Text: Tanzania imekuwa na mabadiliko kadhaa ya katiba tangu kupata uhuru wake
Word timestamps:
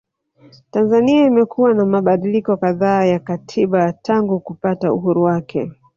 Tanzania 0.71 1.25
imekuwa 1.25 1.73
na 1.73 1.85
mabadiliko 1.85 2.57
kadhaa 2.57 3.05
ya 3.05 3.19
katiba 3.19 3.93
tangu 3.93 4.39
kupata 4.39 4.93
uhuru 4.93 5.23
wake 5.23 5.71